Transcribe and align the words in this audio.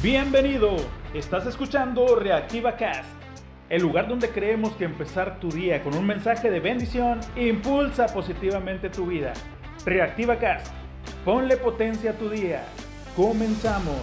Bienvenido, 0.00 0.76
estás 1.12 1.44
escuchando 1.46 2.14
Reactiva 2.14 2.76
Cast, 2.76 3.08
el 3.68 3.82
lugar 3.82 4.06
donde 4.06 4.30
creemos 4.30 4.76
que 4.76 4.84
empezar 4.84 5.40
tu 5.40 5.50
día 5.50 5.82
con 5.82 5.92
un 5.96 6.06
mensaje 6.06 6.52
de 6.52 6.60
bendición 6.60 7.18
impulsa 7.34 8.06
positivamente 8.06 8.90
tu 8.90 9.06
vida. 9.06 9.32
Reactiva 9.84 10.38
Cast, 10.38 10.68
ponle 11.24 11.56
potencia 11.56 12.12
a 12.12 12.14
tu 12.14 12.30
día. 12.30 12.64
Comenzamos. 13.16 13.96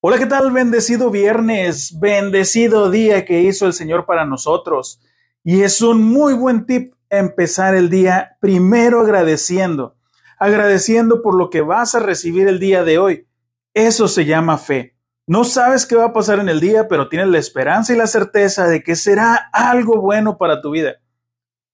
Hola, 0.00 0.18
¿qué 0.18 0.26
tal? 0.26 0.52
Bendecido 0.52 1.10
viernes, 1.10 1.98
bendecido 1.98 2.88
día 2.88 3.24
que 3.24 3.42
hizo 3.42 3.66
el 3.66 3.72
Señor 3.72 4.06
para 4.06 4.24
nosotros. 4.24 5.00
Y 5.42 5.62
es 5.62 5.82
un 5.82 6.04
muy 6.04 6.34
buen 6.34 6.66
tip 6.66 6.92
empezar 7.10 7.74
el 7.74 7.90
día 7.90 8.36
primero 8.40 9.00
agradeciendo, 9.00 9.96
agradeciendo 10.38 11.22
por 11.22 11.34
lo 11.34 11.50
que 11.50 11.60
vas 11.60 11.94
a 11.94 12.00
recibir 12.00 12.48
el 12.48 12.58
día 12.58 12.84
de 12.84 12.98
hoy. 12.98 13.28
Eso 13.74 14.08
se 14.08 14.24
llama 14.24 14.58
fe. 14.58 14.96
No 15.26 15.44
sabes 15.44 15.84
qué 15.86 15.94
va 15.94 16.06
a 16.06 16.12
pasar 16.12 16.40
en 16.40 16.48
el 16.48 16.58
día, 16.58 16.88
pero 16.88 17.08
tienes 17.08 17.28
la 17.28 17.38
esperanza 17.38 17.92
y 17.92 17.96
la 17.96 18.06
certeza 18.06 18.66
de 18.66 18.82
que 18.82 18.96
será 18.96 19.34
algo 19.52 20.00
bueno 20.00 20.38
para 20.38 20.62
tu 20.62 20.70
vida. 20.70 20.96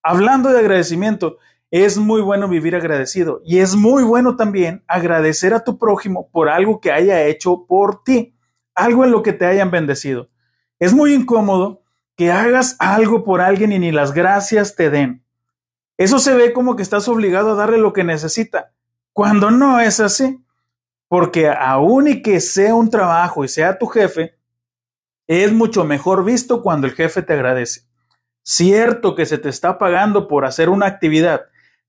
Hablando 0.02 0.50
de 0.50 0.58
agradecimiento, 0.58 1.38
es 1.70 1.98
muy 1.98 2.20
bueno 2.20 2.48
vivir 2.48 2.76
agradecido 2.76 3.40
y 3.44 3.58
es 3.58 3.74
muy 3.74 4.02
bueno 4.04 4.36
también 4.36 4.84
agradecer 4.86 5.54
a 5.54 5.64
tu 5.64 5.78
prójimo 5.78 6.30
por 6.30 6.48
algo 6.48 6.80
que 6.80 6.92
haya 6.92 7.24
hecho 7.24 7.64
por 7.66 8.04
ti, 8.04 8.36
algo 8.74 9.04
en 9.04 9.10
lo 9.10 9.22
que 9.22 9.32
te 9.32 9.46
hayan 9.46 9.70
bendecido. 9.70 10.30
Es 10.78 10.92
muy 10.92 11.14
incómodo 11.14 11.82
que 12.16 12.30
hagas 12.30 12.76
algo 12.78 13.24
por 13.24 13.40
alguien 13.40 13.72
y 13.72 13.78
ni 13.78 13.92
las 13.92 14.12
gracias 14.12 14.76
te 14.76 14.90
den. 14.90 15.23
Eso 15.96 16.18
se 16.18 16.34
ve 16.34 16.52
como 16.52 16.76
que 16.76 16.82
estás 16.82 17.08
obligado 17.08 17.52
a 17.52 17.54
darle 17.54 17.78
lo 17.78 17.92
que 17.92 18.04
necesita, 18.04 18.72
cuando 19.12 19.50
no 19.50 19.80
es 19.80 20.00
así. 20.00 20.40
Porque 21.08 21.48
aún 21.48 22.08
y 22.08 22.22
que 22.22 22.40
sea 22.40 22.74
un 22.74 22.90
trabajo 22.90 23.44
y 23.44 23.48
sea 23.48 23.78
tu 23.78 23.86
jefe, 23.86 24.36
es 25.26 25.52
mucho 25.52 25.84
mejor 25.84 26.24
visto 26.24 26.62
cuando 26.62 26.86
el 26.86 26.94
jefe 26.94 27.22
te 27.22 27.34
agradece. 27.34 27.82
Cierto 28.42 29.14
que 29.14 29.26
se 29.26 29.38
te 29.38 29.48
está 29.48 29.78
pagando 29.78 30.28
por 30.28 30.44
hacer 30.44 30.68
una 30.68 30.86
actividad, 30.86 31.42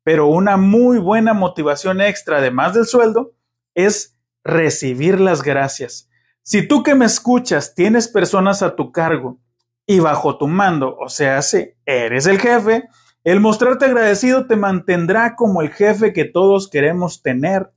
pero 0.04 0.28
una 0.28 0.58
muy 0.58 1.00
buena 1.00 1.34
motivación 1.34 2.02
extra, 2.02 2.38
además 2.38 2.74
del 2.74 2.86
sueldo, 2.86 3.34
es 3.74 4.18
recibir 4.44 5.20
las 5.20 5.42
gracias. 5.42 6.10
Si 6.44 6.68
tú 6.68 6.84
que 6.84 6.94
me 6.94 7.06
escuchas 7.06 7.74
tienes 7.74 8.08
personas 8.08 8.62
a 8.62 8.76
tu 8.76 8.92
cargo 8.92 9.40
y 9.88 10.00
bajo 10.00 10.38
tu 10.38 10.48
mando, 10.48 10.96
o 10.98 11.10
sea, 11.10 11.42
si 11.42 11.74
eres 11.86 12.28
el 12.28 12.40
jefe, 12.40 12.88
el 13.26 13.40
mostrarte 13.40 13.86
agradecido 13.86 14.46
te 14.46 14.56
mantendrá 14.56 15.36
como 15.36 15.64
el 15.64 15.72
jefe 15.72 16.14
que 16.14 16.26
todos 16.26 16.70
queremos 16.70 17.24
tener 17.24 17.72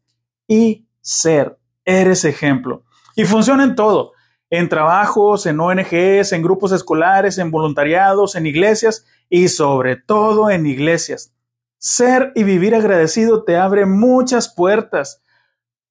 y 0.46 0.86
ser. 1.00 1.58
Eres 1.86 2.26
ejemplo. 2.26 2.84
Y 3.16 3.24
funciona 3.24 3.64
en 3.64 3.74
todo, 3.74 4.12
en 4.50 4.68
trabajos, 4.68 5.46
en 5.46 5.58
ONGs, 5.58 6.32
en 6.32 6.42
grupos 6.42 6.72
escolares, 6.72 7.38
en 7.38 7.50
voluntariados, 7.50 8.36
en 8.36 8.46
iglesias 8.46 9.06
y 9.30 9.48
sobre 9.48 9.96
todo 9.96 10.50
en 10.50 10.66
iglesias. 10.66 11.32
Ser 11.78 12.30
y 12.34 12.44
vivir 12.44 12.74
agradecido 12.74 13.42
te 13.42 13.56
abre 13.56 13.86
muchas 13.86 14.52
puertas. 14.54 15.22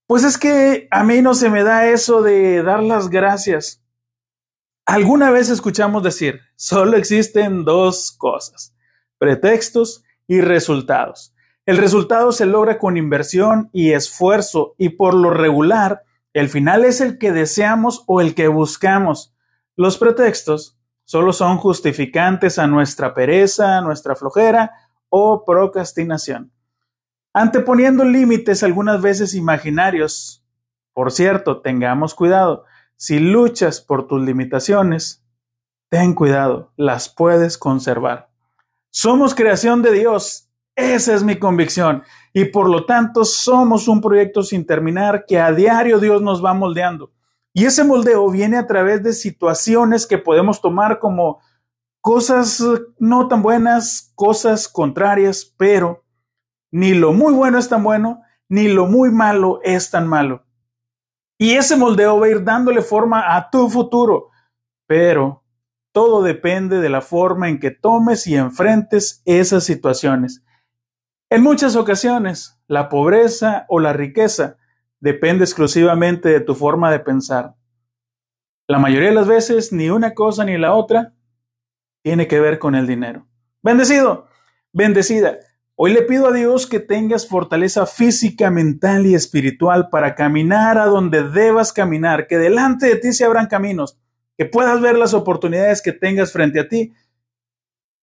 Pues 0.05 0.23
es 0.23 0.37
que 0.37 0.87
a 0.91 1.03
mí 1.03 1.23
no 1.23 1.33
se 1.33 1.49
me 1.49 1.63
da 1.63 1.87
eso 1.87 2.21
de 2.21 2.61
dar 2.61 2.83
las 2.83 3.09
gracias. 3.09 3.83
Alguna 4.85 5.31
vez 5.31 5.49
escuchamos 5.49 6.03
decir, 6.03 6.41
solo 6.55 6.95
existen 6.95 7.65
dos 7.65 8.11
cosas, 8.11 8.75
pretextos 9.17 10.03
y 10.27 10.41
resultados. 10.41 11.33
El 11.65 11.77
resultado 11.77 12.31
se 12.31 12.45
logra 12.45 12.79
con 12.79 12.95
inversión 12.95 13.69
y 13.73 13.91
esfuerzo 13.91 14.75
y 14.77 14.89
por 14.89 15.13
lo 15.13 15.31
regular, 15.31 16.03
el 16.33 16.49
final 16.49 16.85
es 16.85 17.01
el 17.01 17.17
que 17.17 17.31
deseamos 17.31 18.03
o 18.07 18.21
el 18.21 18.35
que 18.35 18.47
buscamos. 18.47 19.35
Los 19.75 19.97
pretextos 19.97 20.77
solo 21.03 21.33
son 21.33 21.57
justificantes 21.57 22.59
a 22.59 22.67
nuestra 22.67 23.13
pereza, 23.13 23.81
nuestra 23.81 24.15
flojera 24.15 24.71
o 25.09 25.45
procrastinación. 25.45 26.51
Anteponiendo 27.33 28.03
límites 28.03 28.63
algunas 28.63 29.01
veces 29.01 29.33
imaginarios. 29.33 30.45
Por 30.93 31.11
cierto, 31.11 31.61
tengamos 31.61 32.15
cuidado. 32.15 32.65
Si 32.95 33.19
luchas 33.19 33.79
por 33.79 34.07
tus 34.07 34.21
limitaciones, 34.21 35.23
ten 35.89 36.13
cuidado, 36.13 36.71
las 36.77 37.09
puedes 37.09 37.57
conservar. 37.57 38.29
Somos 38.99 39.35
creación 39.35 39.83
de 39.83 39.91
Dios. 39.91 40.49
Esa 40.75 41.13
es 41.13 41.21
mi 41.21 41.37
convicción. 41.37 42.01
Y 42.33 42.45
por 42.45 42.67
lo 42.67 42.87
tanto 42.87 43.25
somos 43.25 43.87
un 43.87 44.01
proyecto 44.01 44.41
sin 44.41 44.65
terminar 44.65 45.25
que 45.27 45.39
a 45.39 45.51
diario 45.51 45.99
Dios 45.99 46.19
nos 46.23 46.43
va 46.43 46.55
moldeando. 46.55 47.11
Y 47.53 47.65
ese 47.65 47.83
moldeo 47.83 48.27
viene 48.31 48.57
a 48.57 48.65
través 48.65 49.03
de 49.03 49.13
situaciones 49.13 50.07
que 50.07 50.17
podemos 50.17 50.61
tomar 50.61 50.97
como 50.97 51.39
cosas 52.01 52.59
no 52.97 53.27
tan 53.27 53.43
buenas, 53.43 54.13
cosas 54.15 54.67
contrarias, 54.67 55.45
pero 55.45 56.03
ni 56.71 56.95
lo 56.95 57.13
muy 57.13 57.33
bueno 57.35 57.59
es 57.59 57.69
tan 57.69 57.83
bueno, 57.83 58.23
ni 58.49 58.67
lo 58.67 58.87
muy 58.87 59.11
malo 59.11 59.59
es 59.61 59.91
tan 59.91 60.07
malo. 60.07 60.43
Y 61.37 61.51
ese 61.51 61.77
moldeo 61.77 62.19
va 62.19 62.25
a 62.25 62.29
ir 62.29 62.43
dándole 62.43 62.81
forma 62.81 63.35
a 63.35 63.47
tu 63.51 63.69
futuro, 63.69 64.31
pero 64.87 65.43
todo 65.97 66.21
depende 66.21 66.79
de 66.79 66.89
la 66.89 67.01
forma 67.01 67.49
en 67.49 67.59
que 67.59 67.71
tomes 67.71 68.27
y 68.27 68.35
enfrentes 68.35 69.23
esas 69.25 69.63
situaciones. 69.63 70.43
En 71.27 71.41
muchas 71.41 71.75
ocasiones, 71.75 72.61
la 72.67 72.87
pobreza 72.87 73.65
o 73.67 73.79
la 73.79 73.93
riqueza 73.93 74.57
depende 74.99 75.43
exclusivamente 75.43 76.29
de 76.29 76.39
tu 76.39 76.53
forma 76.53 76.91
de 76.91 76.99
pensar. 76.99 77.55
La 78.67 78.77
mayoría 78.77 79.09
de 79.09 79.15
las 79.15 79.25
veces, 79.25 79.73
ni 79.73 79.89
una 79.89 80.13
cosa 80.13 80.45
ni 80.45 80.55
la 80.59 80.75
otra 80.75 81.15
tiene 82.03 82.27
que 82.27 82.39
ver 82.39 82.59
con 82.59 82.75
el 82.75 82.85
dinero. 82.85 83.25
Bendecido, 83.63 84.27
bendecida. 84.71 85.39
Hoy 85.73 85.93
le 85.93 86.03
pido 86.03 86.27
a 86.27 86.31
Dios 86.31 86.67
que 86.67 86.79
tengas 86.79 87.27
fortaleza 87.27 87.87
física, 87.87 88.51
mental 88.51 89.07
y 89.07 89.15
espiritual 89.15 89.89
para 89.89 90.13
caminar 90.13 90.77
a 90.77 90.85
donde 90.85 91.27
debas 91.27 91.73
caminar, 91.73 92.27
que 92.27 92.37
delante 92.37 92.85
de 92.85 92.97
ti 92.97 93.13
se 93.13 93.25
abran 93.25 93.47
caminos 93.47 93.97
que 94.37 94.45
puedas 94.45 94.79
ver 94.81 94.97
las 94.97 95.13
oportunidades 95.13 95.81
que 95.81 95.91
tengas 95.91 96.31
frente 96.31 96.59
a 96.59 96.67
ti 96.67 96.93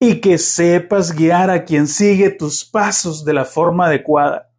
y 0.00 0.20
que 0.20 0.36
sepas 0.38 1.12
guiar 1.12 1.48
a 1.50 1.64
quien 1.64 1.86
sigue 1.86 2.30
tus 2.30 2.64
pasos 2.64 3.24
de 3.24 3.32
la 3.32 3.44
forma 3.44 3.86
adecuada, 3.86 4.50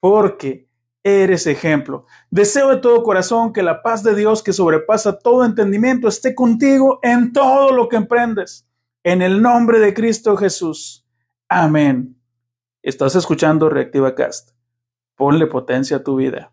porque 0.00 0.68
eres 1.04 1.46
ejemplo. 1.46 2.06
Deseo 2.30 2.70
de 2.70 2.78
todo 2.78 3.02
corazón 3.02 3.52
que 3.52 3.62
la 3.62 3.82
paz 3.82 4.02
de 4.02 4.14
Dios 4.14 4.42
que 4.42 4.52
sobrepasa 4.52 5.18
todo 5.18 5.44
entendimiento 5.44 6.08
esté 6.08 6.34
contigo 6.34 6.98
en 7.02 7.32
todo 7.32 7.72
lo 7.72 7.88
que 7.88 7.96
emprendes. 7.96 8.66
En 9.02 9.22
el 9.22 9.40
nombre 9.40 9.78
de 9.78 9.94
Cristo 9.94 10.36
Jesús. 10.36 11.06
Amén. 11.48 12.16
Estás 12.82 13.14
escuchando 13.14 13.68
Reactiva 13.68 14.14
Cast. 14.14 14.50
Ponle 15.16 15.46
potencia 15.46 15.98
a 15.98 16.02
tu 16.02 16.16
vida. 16.16 16.52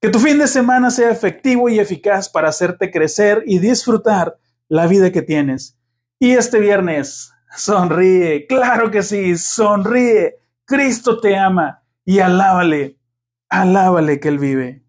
Que 0.00 0.08
tu 0.10 0.18
fin 0.18 0.38
de 0.38 0.46
semana 0.46 0.90
sea 0.90 1.10
efectivo 1.10 1.68
y 1.68 1.78
eficaz 1.78 2.28
para 2.28 2.48
hacerte 2.48 2.90
crecer 2.90 3.42
y 3.46 3.58
disfrutar 3.58 4.38
la 4.68 4.86
vida 4.86 5.10
que 5.10 5.22
tienes. 5.22 5.78
Y 6.18 6.32
este 6.32 6.60
viernes, 6.60 7.32
sonríe, 7.56 8.46
claro 8.46 8.90
que 8.90 9.02
sí, 9.02 9.36
sonríe. 9.36 10.36
Cristo 10.64 11.20
te 11.20 11.36
ama 11.36 11.82
y 12.04 12.20
alábale, 12.20 12.98
alábale 13.48 14.20
que 14.20 14.28
Él 14.28 14.38
vive. 14.38 14.85